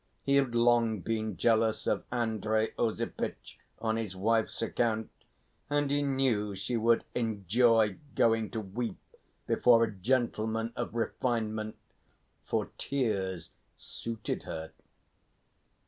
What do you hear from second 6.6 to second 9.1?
would enjoy going to weep